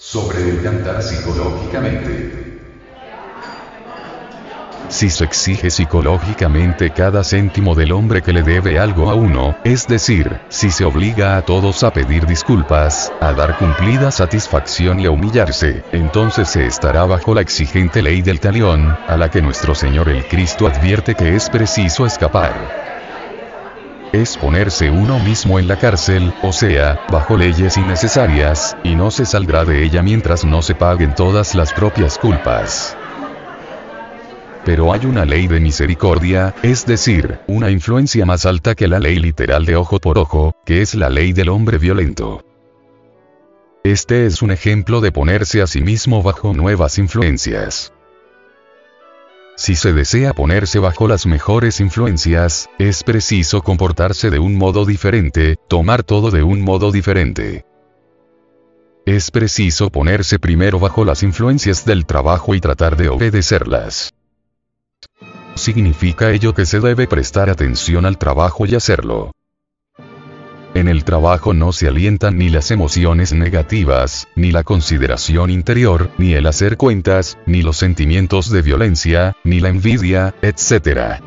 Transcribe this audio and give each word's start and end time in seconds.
Sobre 0.00 0.48
el 0.48 0.62
cantar 0.62 1.02
psicológicamente. 1.02 2.60
Si 4.88 5.10
se 5.10 5.24
exige 5.24 5.70
psicológicamente 5.70 6.92
cada 6.92 7.24
céntimo 7.24 7.74
del 7.74 7.90
hombre 7.90 8.22
que 8.22 8.32
le 8.32 8.44
debe 8.44 8.78
algo 8.78 9.10
a 9.10 9.14
uno, 9.16 9.56
es 9.64 9.88
decir, 9.88 10.38
si 10.50 10.70
se 10.70 10.84
obliga 10.84 11.36
a 11.36 11.42
todos 11.42 11.82
a 11.82 11.92
pedir 11.92 12.26
disculpas, 12.26 13.12
a 13.20 13.32
dar 13.32 13.58
cumplida 13.58 14.12
satisfacción 14.12 15.00
y 15.00 15.06
a 15.06 15.10
humillarse, 15.10 15.82
entonces 15.90 16.48
se 16.48 16.64
estará 16.64 17.04
bajo 17.04 17.34
la 17.34 17.40
exigente 17.40 18.00
ley 18.00 18.22
del 18.22 18.38
talión, 18.38 18.96
a 19.08 19.16
la 19.16 19.32
que 19.32 19.42
nuestro 19.42 19.74
Señor 19.74 20.10
el 20.10 20.24
Cristo 20.28 20.68
advierte 20.68 21.16
que 21.16 21.34
es 21.34 21.50
preciso 21.50 22.06
escapar 22.06 22.97
es 24.12 24.36
ponerse 24.36 24.90
uno 24.90 25.18
mismo 25.18 25.58
en 25.58 25.68
la 25.68 25.76
cárcel, 25.76 26.32
o 26.42 26.52
sea, 26.52 27.00
bajo 27.10 27.36
leyes 27.36 27.76
innecesarias, 27.76 28.76
y 28.84 28.94
no 28.94 29.10
se 29.10 29.24
saldrá 29.24 29.64
de 29.64 29.84
ella 29.84 30.02
mientras 30.02 30.44
no 30.44 30.62
se 30.62 30.74
paguen 30.74 31.14
todas 31.14 31.54
las 31.54 31.72
propias 31.72 32.18
culpas 32.18 32.96
pero 34.68 34.92
hay 34.92 35.06
una 35.06 35.24
ley 35.24 35.46
de 35.46 35.60
misericordia, 35.60 36.54
es 36.62 36.84
decir, 36.84 37.38
una 37.46 37.70
influencia 37.70 38.26
más 38.26 38.44
alta 38.44 38.74
que 38.74 38.86
la 38.86 39.00
ley 39.00 39.18
literal 39.18 39.64
de 39.64 39.76
ojo 39.76 39.98
por 39.98 40.18
ojo, 40.18 40.54
que 40.66 40.82
es 40.82 40.94
la 40.94 41.08
ley 41.08 41.32
del 41.32 41.48
hombre 41.48 41.78
violento. 41.78 42.44
Este 43.82 44.26
es 44.26 44.42
un 44.42 44.50
ejemplo 44.50 45.00
de 45.00 45.10
ponerse 45.10 45.62
a 45.62 45.66
sí 45.66 45.80
mismo 45.80 46.22
bajo 46.22 46.52
nuevas 46.52 46.98
influencias. 46.98 47.94
Si 49.58 49.74
se 49.74 49.92
desea 49.92 50.34
ponerse 50.34 50.78
bajo 50.78 51.08
las 51.08 51.26
mejores 51.26 51.80
influencias, 51.80 52.70
es 52.78 53.02
preciso 53.02 53.60
comportarse 53.60 54.30
de 54.30 54.38
un 54.38 54.54
modo 54.54 54.86
diferente, 54.86 55.56
tomar 55.66 56.04
todo 56.04 56.30
de 56.30 56.44
un 56.44 56.60
modo 56.62 56.92
diferente. 56.92 57.66
Es 59.04 59.32
preciso 59.32 59.90
ponerse 59.90 60.38
primero 60.38 60.78
bajo 60.78 61.04
las 61.04 61.24
influencias 61.24 61.84
del 61.84 62.06
trabajo 62.06 62.54
y 62.54 62.60
tratar 62.60 62.96
de 62.96 63.08
obedecerlas. 63.08 64.14
Significa 65.56 66.30
ello 66.30 66.54
que 66.54 66.64
se 66.64 66.78
debe 66.78 67.08
prestar 67.08 67.50
atención 67.50 68.06
al 68.06 68.16
trabajo 68.16 68.64
y 68.64 68.76
hacerlo. 68.76 69.32
En 70.78 70.86
el 70.86 71.02
trabajo 71.02 71.54
no 71.54 71.72
se 71.72 71.88
alientan 71.88 72.38
ni 72.38 72.50
las 72.50 72.70
emociones 72.70 73.32
negativas, 73.32 74.28
ni 74.36 74.52
la 74.52 74.62
consideración 74.62 75.50
interior, 75.50 76.08
ni 76.18 76.34
el 76.34 76.46
hacer 76.46 76.76
cuentas, 76.76 77.36
ni 77.46 77.62
los 77.62 77.78
sentimientos 77.78 78.48
de 78.48 78.62
violencia, 78.62 79.36
ni 79.42 79.58
la 79.58 79.70
envidia, 79.70 80.36
etc. 80.40 81.20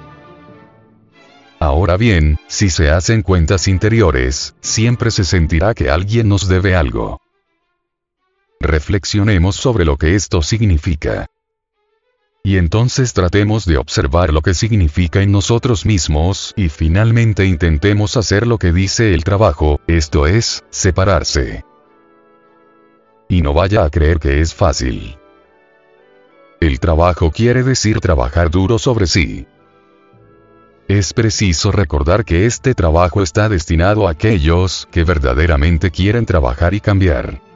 Ahora 1.60 1.98
bien, 1.98 2.40
si 2.48 2.70
se 2.70 2.92
hacen 2.92 3.24
cuentas 3.24 3.68
interiores, 3.68 4.56
siempre 4.62 5.12
se 5.12 5.26
sentirá 5.26 5.74
que 5.74 5.90
alguien 5.90 6.30
nos 6.30 6.48
debe 6.48 6.78
algo. 6.78 7.20
Reflexionemos 8.62 9.58
sobre 9.58 9.84
lo 9.84 9.98
que 9.98 10.16
esto 10.16 10.42
significa. 10.42 11.28
Y 12.44 12.58
entonces 12.58 13.14
tratemos 13.14 13.66
de 13.66 13.78
observar 13.78 14.34
lo 14.34 14.42
que 14.42 14.56
significa 14.56 15.22
en 15.22 15.32
nosotros 15.32 15.86
mismos, 15.86 16.54
y 16.58 16.70
finalmente 16.70 17.46
intentemos 17.46 18.18
hacer 18.18 18.48
lo 18.48 18.58
que 18.58 18.72
dice 18.72 19.14
el 19.14 19.24
trabajo, 19.24 19.80
esto 19.86 20.26
es, 20.26 20.64
separarse. 20.72 21.64
Y 23.30 23.44
no 23.44 23.54
vaya 23.54 23.84
a 23.84 23.90
creer 23.92 24.20
que 24.20 24.42
es 24.42 24.56
fácil. 24.56 25.18
El 26.60 26.80
trabajo 26.80 27.32
quiere 27.32 27.62
decir 27.64 28.00
trabajar 28.00 28.50
duro 28.50 28.80
sobre 28.80 29.06
sí. 29.06 29.46
Es 30.88 31.14
preciso 31.14 31.72
recordar 31.72 32.26
que 32.26 32.48
este 32.48 32.74
trabajo 32.74 33.22
está 33.22 33.50
destinado 33.50 34.08
a 34.08 34.12
aquellos 34.12 34.88
que 34.92 35.04
verdaderamente 35.04 35.92
quieren 35.92 36.26
trabajar 36.26 36.74
y 36.74 36.82
cambiar. 36.82 37.51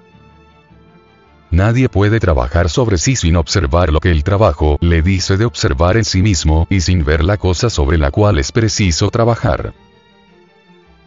Nadie 1.52 1.90
puede 1.90 2.20
trabajar 2.20 2.70
sobre 2.70 2.98
sí 2.98 3.16
sin 3.16 3.36
observar 3.36 3.92
lo 3.92 4.00
que 4.00 4.12
el 4.12 4.24
trabajo 4.24 4.78
le 4.82 5.02
dice 5.02 5.38
de 5.38 5.46
observar 5.46 5.96
en 5.98 6.04
sí 6.04 6.22
mismo 6.22 6.68
y 6.70 6.82
sin 6.82 7.06
ver 7.06 7.24
la 7.24 7.38
cosa 7.38 7.70
sobre 7.70 7.98
la 7.98 8.12
cual 8.12 8.40
es 8.40 8.52
preciso 8.52 9.10
trabajar. 9.10 9.74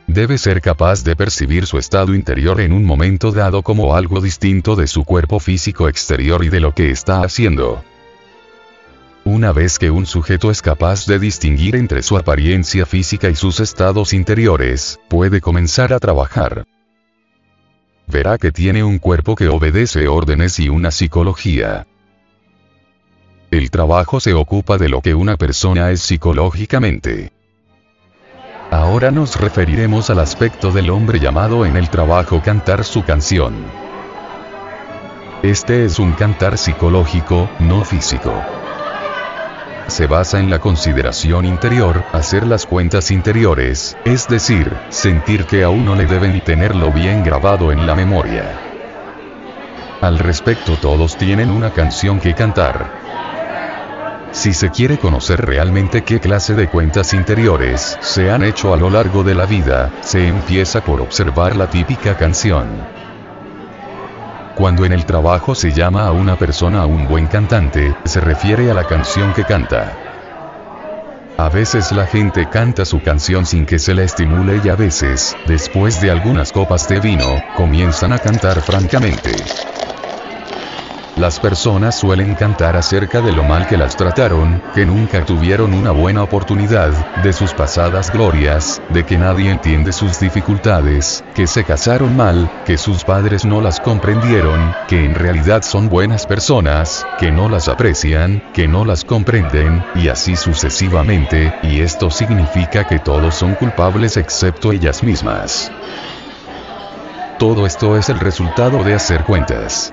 Debe 0.06 0.38
ser 0.38 0.62
capaz 0.62 1.04
de 1.04 1.16
percibir 1.16 1.66
su 1.66 1.76
estado 1.76 2.14
interior 2.14 2.62
en 2.62 2.72
un 2.72 2.84
momento 2.84 3.30
dado 3.30 3.62
como 3.62 3.94
algo 3.94 4.22
distinto 4.22 4.74
de 4.74 4.86
su 4.86 5.04
cuerpo 5.04 5.38
físico 5.38 5.86
exterior 5.86 6.42
y 6.42 6.48
de 6.48 6.60
lo 6.60 6.72
que 6.72 6.90
está 6.90 7.20
haciendo. 7.22 7.84
Una 9.24 9.52
vez 9.52 9.78
que 9.78 9.90
un 9.90 10.06
sujeto 10.06 10.50
es 10.50 10.62
capaz 10.62 11.04
de 11.04 11.18
distinguir 11.18 11.76
entre 11.76 12.02
su 12.02 12.16
apariencia 12.16 12.86
física 12.86 13.28
y 13.28 13.34
sus 13.34 13.60
estados 13.60 14.14
interiores, 14.14 14.98
puede 15.08 15.42
comenzar 15.42 15.92
a 15.92 15.98
trabajar 15.98 16.64
verá 18.08 18.38
que 18.38 18.50
tiene 18.50 18.82
un 18.82 18.98
cuerpo 18.98 19.34
que 19.34 19.48
obedece 19.48 20.08
órdenes 20.08 20.58
y 20.58 20.68
una 20.68 20.90
psicología. 20.90 21.86
El 23.50 23.70
trabajo 23.70 24.20
se 24.20 24.34
ocupa 24.34 24.78
de 24.78 24.88
lo 24.88 25.00
que 25.00 25.14
una 25.14 25.36
persona 25.36 25.90
es 25.90 26.00
psicológicamente. 26.02 27.32
Ahora 28.70 29.10
nos 29.10 29.40
referiremos 29.40 30.10
al 30.10 30.18
aspecto 30.18 30.70
del 30.70 30.90
hombre 30.90 31.20
llamado 31.20 31.64
en 31.64 31.76
el 31.76 31.88
trabajo 31.88 32.42
cantar 32.42 32.84
su 32.84 33.04
canción. 33.04 33.54
Este 35.42 35.84
es 35.84 35.98
un 35.98 36.12
cantar 36.12 36.58
psicológico, 36.58 37.48
no 37.60 37.84
físico 37.84 38.42
se 39.88 40.06
basa 40.06 40.38
en 40.38 40.50
la 40.50 40.58
consideración 40.58 41.44
interior, 41.44 42.04
hacer 42.12 42.46
las 42.46 42.66
cuentas 42.66 43.10
interiores, 43.10 43.96
es 44.04 44.28
decir, 44.28 44.72
sentir 44.90 45.46
que 45.46 45.64
a 45.64 45.70
uno 45.70 45.94
le 45.94 46.06
deben 46.06 46.36
y 46.36 46.40
tenerlo 46.40 46.92
bien 46.92 47.24
grabado 47.24 47.72
en 47.72 47.86
la 47.86 47.94
memoria. 47.94 48.44
Al 50.00 50.18
respecto 50.18 50.76
todos 50.76 51.16
tienen 51.16 51.50
una 51.50 51.72
canción 51.72 52.20
que 52.20 52.34
cantar. 52.34 53.08
Si 54.30 54.52
se 54.52 54.70
quiere 54.70 54.98
conocer 54.98 55.44
realmente 55.44 56.04
qué 56.04 56.20
clase 56.20 56.54
de 56.54 56.68
cuentas 56.68 57.14
interiores 57.14 57.96
se 58.00 58.30
han 58.30 58.44
hecho 58.44 58.74
a 58.74 58.76
lo 58.76 58.90
largo 58.90 59.24
de 59.24 59.34
la 59.34 59.46
vida, 59.46 59.90
se 60.02 60.28
empieza 60.28 60.82
por 60.82 61.00
observar 61.00 61.56
la 61.56 61.68
típica 61.68 62.16
canción. 62.16 62.97
Cuando 64.58 64.84
en 64.84 64.92
el 64.92 65.06
trabajo 65.06 65.54
se 65.54 65.70
llama 65.70 66.08
a 66.08 66.10
una 66.10 66.34
persona 66.34 66.84
un 66.84 67.06
buen 67.06 67.28
cantante, 67.28 67.94
se 68.04 68.20
refiere 68.20 68.68
a 68.72 68.74
la 68.74 68.82
canción 68.82 69.32
que 69.32 69.44
canta. 69.44 69.96
A 71.38 71.48
veces 71.48 71.92
la 71.92 72.08
gente 72.08 72.48
canta 72.50 72.84
su 72.84 73.00
canción 73.00 73.46
sin 73.46 73.66
que 73.66 73.78
se 73.78 73.94
la 73.94 74.02
estimule 74.02 74.60
y 74.64 74.68
a 74.68 74.74
veces, 74.74 75.36
después 75.46 76.00
de 76.00 76.10
algunas 76.10 76.50
copas 76.50 76.88
de 76.88 76.98
vino, 76.98 77.40
comienzan 77.54 78.12
a 78.12 78.18
cantar 78.18 78.60
francamente. 78.60 79.30
Las 81.18 81.40
personas 81.40 81.96
suelen 81.98 82.36
cantar 82.36 82.76
acerca 82.76 83.20
de 83.20 83.32
lo 83.32 83.42
mal 83.42 83.66
que 83.66 83.76
las 83.76 83.96
trataron, 83.96 84.62
que 84.72 84.86
nunca 84.86 85.24
tuvieron 85.24 85.74
una 85.74 85.90
buena 85.90 86.22
oportunidad, 86.22 86.92
de 87.24 87.32
sus 87.32 87.52
pasadas 87.52 88.12
glorias, 88.12 88.80
de 88.90 89.04
que 89.04 89.18
nadie 89.18 89.50
entiende 89.50 89.92
sus 89.92 90.20
dificultades, 90.20 91.24
que 91.34 91.48
se 91.48 91.64
casaron 91.64 92.14
mal, 92.14 92.48
que 92.64 92.78
sus 92.78 93.02
padres 93.02 93.44
no 93.44 93.60
las 93.60 93.80
comprendieron, 93.80 94.72
que 94.86 95.04
en 95.04 95.16
realidad 95.16 95.62
son 95.62 95.88
buenas 95.88 96.24
personas, 96.24 97.04
que 97.18 97.32
no 97.32 97.48
las 97.48 97.66
aprecian, 97.66 98.40
que 98.54 98.68
no 98.68 98.84
las 98.84 99.04
comprenden, 99.04 99.84
y 99.96 100.10
así 100.10 100.36
sucesivamente, 100.36 101.52
y 101.64 101.80
esto 101.80 102.12
significa 102.12 102.84
que 102.84 103.00
todos 103.00 103.34
son 103.34 103.56
culpables 103.56 104.16
excepto 104.16 104.70
ellas 104.70 105.02
mismas. 105.02 105.72
Todo 107.40 107.66
esto 107.66 107.96
es 107.96 108.08
el 108.08 108.20
resultado 108.20 108.84
de 108.84 108.94
hacer 108.94 109.24
cuentas. 109.24 109.92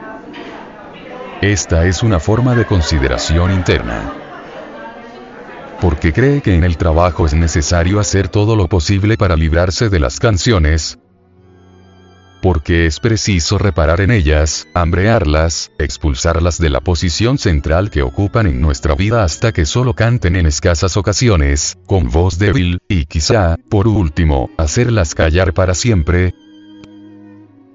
Esta 1.42 1.86
es 1.86 2.02
una 2.02 2.22
forma 2.22 2.56
de 2.56 2.66
consideración 2.66 3.52
interna. 3.52 4.14
Porque 5.82 6.14
cree 6.14 6.42
que 6.42 6.56
en 6.56 6.64
el 6.64 6.78
trabajo 6.78 7.26
es 7.26 7.34
necesario 7.34 8.00
hacer 8.00 8.30
todo 8.30 8.56
lo 8.56 8.70
posible 8.70 9.18
para 9.18 9.36
librarse 9.36 9.90
de 9.90 10.00
las 10.00 10.20
canciones. 10.20 10.98
Porque 12.42 12.86
es 12.86 13.02
preciso 13.02 13.58
reparar 13.58 14.00
en 14.00 14.12
ellas, 14.12 14.68
hambrearlas, 14.74 15.72
expulsarlas 15.78 16.58
de 16.58 16.70
la 16.70 16.80
posición 16.80 17.38
central 17.38 17.90
que 17.90 18.02
ocupan 18.02 18.48
en 18.48 18.62
nuestra 18.62 18.96
vida 18.96 19.24
hasta 19.24 19.52
que 19.52 19.66
solo 19.66 19.94
canten 19.94 20.38
en 20.38 20.46
escasas 20.46 20.96
ocasiones, 20.96 21.78
con 21.86 22.10
voz 22.10 22.40
débil, 22.40 22.80
y 22.88 23.06
quizá, 23.06 23.58
por 23.70 23.90
último, 23.90 24.50
hacerlas 24.58 25.14
callar 25.16 25.54
para 25.54 25.74
siempre. 25.74 26.34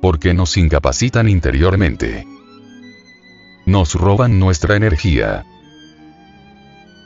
Porque 0.01 0.33
nos 0.33 0.57
incapacitan 0.57 1.29
interiormente 1.29 2.30
nos 3.71 3.95
roban 3.95 4.39
nuestra 4.39 4.77
energía. 4.77 5.45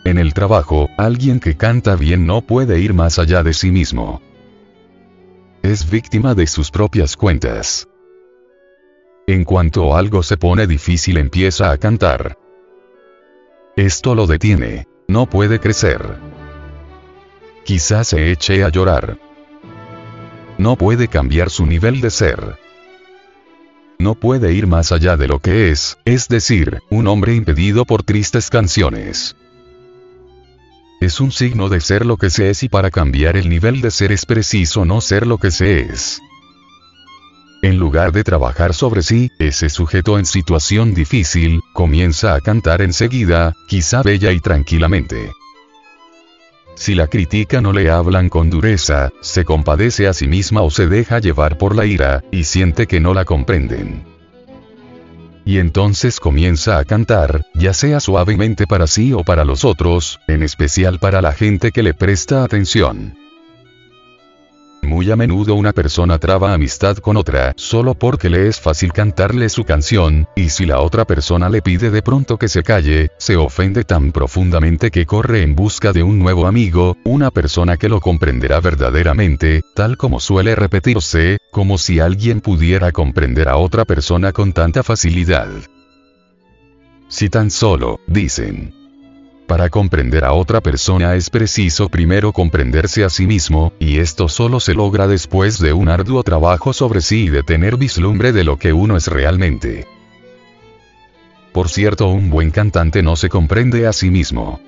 En 0.05 0.19
el 0.19 0.35
trabajo, 0.35 0.89
alguien 0.97 1.41
que 1.41 1.57
canta 1.57 1.95
bien 1.97 2.27
no 2.27 2.41
puede 2.41 2.81
ir 2.81 2.95
más 2.95 3.19
allá 3.19 3.43
de 3.43 3.53
sí 3.53 3.71
mismo. 3.71 4.21
Es 5.63 5.91
víctima 5.91 6.35
de 6.35 6.47
sus 6.47 6.71
propias 6.71 7.17
cuentas. 7.17 7.89
En 9.27 9.45
cuanto 9.45 9.97
algo 9.97 10.23
se 10.23 10.37
pone 10.37 10.67
difícil 10.67 11.17
empieza 11.17 11.71
a 11.71 11.79
cantar. 11.79 12.39
Esto 13.77 14.15
lo 14.15 14.27
detiene. 14.27 14.87
No 15.09 15.27
puede 15.27 15.61
crecer. 15.61 16.19
Quizás 17.65 18.09
se 18.09 18.31
eche 18.31 18.65
a 18.65 18.69
llorar. 18.69 19.19
No 20.59 20.77
puede 20.77 21.09
cambiar 21.09 21.51
su 21.51 21.67
nivel 21.67 22.01
de 22.01 22.11
ser. 22.11 22.64
No 23.99 24.15
puede 24.15 24.53
ir 24.53 24.67
más 24.67 24.93
allá 24.93 25.17
de 25.17 25.29
lo 25.29 25.39
que 25.39 25.71
es, 25.71 25.99
es 26.05 26.29
decir, 26.29 26.81
un 26.91 27.07
hombre 27.07 27.35
impedido 27.35 27.85
por 27.85 28.03
tristes 28.03 28.51
canciones. 28.51 29.37
Es 31.01 31.21
un 31.21 31.33
signo 31.33 31.69
de 31.69 31.81
ser 31.81 32.07
lo 32.07 32.17
que 32.17 32.31
se 32.31 32.51
es 32.51 32.63
y 32.63 32.69
para 32.69 32.91
cambiar 32.91 33.37
el 33.37 33.49
nivel 33.49 33.81
de 33.81 33.91
ser 33.91 34.13
es 34.13 34.27
preciso 34.27 34.85
no 34.85 35.01
ser 35.01 35.27
lo 35.27 35.39
que 35.39 35.51
se 35.51 35.81
es. 35.81 36.21
En 37.63 37.79
lugar 37.79 38.13
de 38.13 38.25
trabajar 38.25 38.75
sobre 38.75 39.03
sí, 39.03 39.31
ese 39.39 39.71
sujeto 39.71 40.19
en 40.19 40.27
situación 40.27 40.93
difícil, 40.93 41.61
comienza 41.73 42.35
a 42.35 42.41
cantar 42.41 42.83
enseguida, 42.83 43.55
quizá 43.69 44.03
bella 44.03 44.33
y 44.33 44.41
tranquilamente. 44.41 45.31
Si 46.75 46.95
la 46.95 47.07
critica 47.07 47.61
no 47.61 47.73
le 47.73 47.91
hablan 47.91 48.29
con 48.29 48.51
dureza, 48.51 49.13
se 49.21 49.45
compadece 49.45 50.09
a 50.09 50.13
sí 50.13 50.27
misma 50.27 50.63
o 50.63 50.71
se 50.71 50.87
deja 50.87 51.19
llevar 51.19 51.57
por 51.57 51.77
la 51.77 51.87
ira, 51.87 52.25
y 52.31 52.45
siente 52.45 52.87
que 52.87 53.01
no 53.01 53.15
la 53.15 53.25
comprenden. 53.25 54.05
Y 55.45 55.59
entonces 55.59 56.21
comienza 56.21 56.79
a 56.79 56.85
cantar, 56.85 57.47
ya 57.55 57.75
sea 57.75 58.01
suavemente 58.01 58.67
para 58.67 58.87
sí 58.87 59.13
o 59.13 59.23
para 59.25 59.45
los 59.45 59.65
otros, 59.65 60.19
en 60.27 60.43
especial 60.43 60.99
para 60.99 61.21
la 61.21 61.33
gente 61.33 61.71
que 61.71 61.83
le 61.83 61.95
presta 61.95 62.45
atención. 62.45 63.24
Muy 64.95 65.11
a 65.11 65.17
menudo 65.17 65.57
una 65.57 65.73
persona 65.73 66.21
traba 66.21 66.55
amistad 66.55 66.99
con 66.99 67.17
otra, 67.17 67.53
solo 67.57 67.95
porque 67.95 68.31
le 68.31 68.47
es 68.47 68.61
fácil 68.61 68.93
cantarle 68.93 69.49
su 69.49 69.65
canción, 69.65 70.29
y 70.37 70.51
si 70.51 70.67
la 70.67 70.79
otra 70.83 71.05
persona 71.05 71.49
le 71.49 71.63
pide 71.63 71.91
de 71.91 72.01
pronto 72.01 72.39
que 72.39 72.47
se 72.47 72.63
calle, 72.63 73.11
se 73.19 73.35
ofende 73.35 73.83
tan 73.83 74.13
profundamente 74.13 74.93
que 74.93 75.05
corre 75.05 75.43
en 75.43 75.57
busca 75.57 75.93
de 75.93 76.05
un 76.05 76.21
nuevo 76.21 76.47
amigo, 76.47 76.97
una 77.03 77.33
persona 77.33 77.77
que 77.77 77.89
lo 77.89 78.01
comprenderá 78.01 78.61
verdaderamente, 78.61 79.63
tal 79.75 79.97
como 79.97 80.21
suele 80.21 80.55
repetirse, 80.55 81.39
como 81.51 81.77
si 81.77 81.99
alguien 81.99 82.41
pudiera 82.41 82.93
comprender 82.93 83.49
a 83.49 83.57
otra 83.57 83.85
persona 83.85 84.31
con 84.31 84.53
tanta 84.53 84.85
facilidad. 84.85 85.49
Si 87.09 87.29
tan 87.29 87.51
solo, 87.51 87.99
dicen, 88.07 88.84
para 89.47 89.69
comprender 89.69 90.25
a 90.25 90.33
otra 90.33 90.61
persona 90.61 91.15
es 91.15 91.29
preciso 91.29 91.89
primero 91.89 92.33
comprenderse 92.33 93.05
a 93.05 93.11
sí 93.11 93.27
mismo, 93.27 93.73
y 93.79 93.99
esto 93.99 94.29
solo 94.29 94.59
se 94.59 94.75
logra 94.75 95.07
después 95.07 95.59
de 95.59 95.73
un 95.73 95.89
arduo 95.89 96.23
trabajo 96.23 96.73
sobre 96.73 97.03
sí 97.03 97.25
y 97.25 97.29
de 97.29 97.43
tener 97.43 97.77
vislumbre 97.77 98.33
de 98.33 98.45
lo 98.45 98.59
que 98.59 98.73
uno 98.73 98.97
es 98.97 99.07
realmente. 99.07 99.87
Por 101.53 101.69
cierto, 101.69 102.09
un 102.09 102.31
buen 102.31 102.51
cantante 102.51 103.03
no 103.03 103.17
se 103.17 103.29
comprende 103.29 103.87
a 103.87 103.93
sí 103.93 104.11
mismo. 104.11 104.61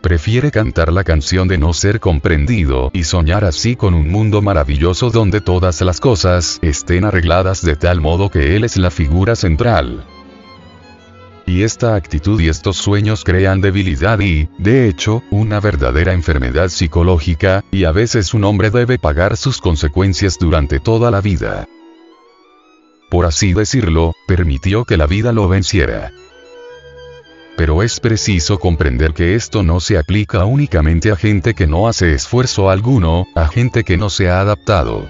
Prefiere 0.00 0.50
cantar 0.50 0.92
la 0.92 1.04
canción 1.04 1.46
de 1.46 1.56
no 1.56 1.72
ser 1.72 2.00
comprendido 2.00 2.90
y 2.92 3.04
soñar 3.04 3.44
así 3.44 3.76
con 3.76 3.94
un 3.94 4.10
mundo 4.10 4.42
maravilloso 4.42 5.10
donde 5.10 5.40
todas 5.40 5.80
las 5.82 6.00
cosas 6.00 6.58
estén 6.60 7.04
arregladas 7.04 7.62
de 7.62 7.76
tal 7.76 8.00
modo 8.00 8.30
que 8.30 8.56
él 8.56 8.64
es 8.64 8.76
la 8.76 8.90
figura 8.90 9.36
central. 9.36 10.04
Y 11.46 11.62
esta 11.62 11.94
actitud 11.94 12.40
y 12.40 12.48
estos 12.48 12.76
sueños 12.76 13.22
crean 13.22 13.60
debilidad 13.60 14.18
y, 14.20 14.48
de 14.58 14.88
hecho, 14.88 15.22
una 15.30 15.60
verdadera 15.60 16.14
enfermedad 16.14 16.68
psicológica, 16.68 17.64
y 17.70 17.84
a 17.84 17.92
veces 17.92 18.32
un 18.32 18.44
hombre 18.44 18.70
debe 18.70 18.98
pagar 18.98 19.36
sus 19.36 19.60
consecuencias 19.60 20.38
durante 20.38 20.80
toda 20.80 21.10
la 21.10 21.20
vida. 21.20 21.68
Por 23.10 23.26
así 23.26 23.52
decirlo, 23.52 24.14
permitió 24.26 24.84
que 24.84 24.96
la 24.96 25.06
vida 25.06 25.32
lo 25.32 25.46
venciera. 25.48 26.12
Pero 27.56 27.82
es 27.82 28.00
preciso 28.00 28.58
comprender 28.58 29.12
que 29.12 29.34
esto 29.34 29.62
no 29.62 29.80
se 29.80 29.98
aplica 29.98 30.44
únicamente 30.46 31.12
a 31.12 31.16
gente 31.16 31.54
que 31.54 31.66
no 31.66 31.88
hace 31.88 32.12
esfuerzo 32.12 32.70
alguno, 32.70 33.26
a 33.34 33.46
gente 33.46 33.84
que 33.84 33.96
no 33.96 34.10
se 34.10 34.28
ha 34.28 34.40
adaptado 34.40 35.06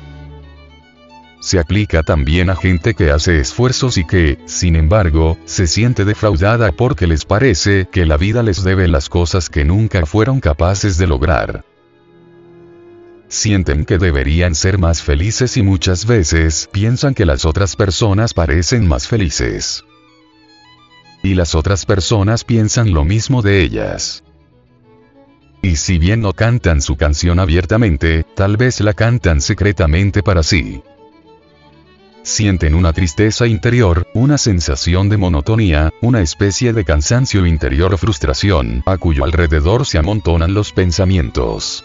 se 1.44 1.58
aplica 1.58 2.02
también 2.02 2.48
a 2.48 2.56
gente 2.56 2.94
que 2.94 3.10
hace 3.10 3.38
esfuerzos 3.38 3.98
y 3.98 4.06
que, 4.06 4.38
sin 4.46 4.76
embargo, 4.76 5.36
se 5.44 5.66
siente 5.66 6.06
defraudada 6.06 6.72
porque 6.72 7.06
les 7.06 7.26
parece 7.26 7.86
que 7.92 8.06
la 8.06 8.16
vida 8.16 8.42
les 8.42 8.64
debe 8.64 8.88
las 8.88 9.10
cosas 9.10 9.50
que 9.50 9.62
nunca 9.62 10.06
fueron 10.06 10.40
capaces 10.40 10.96
de 10.96 11.06
lograr. 11.06 11.66
Sienten 13.28 13.84
que 13.84 13.98
deberían 13.98 14.54
ser 14.54 14.78
más 14.78 15.02
felices 15.02 15.58
y 15.58 15.62
muchas 15.62 16.06
veces 16.06 16.70
piensan 16.72 17.12
que 17.12 17.26
las 17.26 17.44
otras 17.44 17.76
personas 17.76 18.32
parecen 18.32 18.88
más 18.88 19.06
felices. 19.06 19.84
Y 21.22 21.34
las 21.34 21.54
otras 21.54 21.84
personas 21.84 22.42
piensan 22.44 22.94
lo 22.94 23.04
mismo 23.04 23.42
de 23.42 23.60
ellas. 23.60 24.24
Y 25.60 25.76
si 25.76 25.98
bien 25.98 26.22
no 26.22 26.32
cantan 26.32 26.80
su 26.80 26.96
canción 26.96 27.38
abiertamente, 27.38 28.24
tal 28.34 28.56
vez 28.56 28.80
la 28.80 28.94
cantan 28.94 29.42
secretamente 29.42 30.22
para 30.22 30.42
sí 30.42 30.82
sienten 32.24 32.74
una 32.74 32.92
tristeza 32.92 33.46
interior, 33.46 34.08
una 34.14 34.38
sensación 34.38 35.08
de 35.08 35.16
monotonía, 35.18 35.92
una 36.00 36.20
especie 36.20 36.72
de 36.72 36.84
cansancio 36.84 37.46
interior 37.46 37.94
o 37.94 37.98
frustración, 37.98 38.82
a 38.86 38.96
cuyo 38.98 39.24
alrededor 39.24 39.86
se 39.86 39.98
amontonan 39.98 40.54
los 40.54 40.72
pensamientos. 40.72 41.84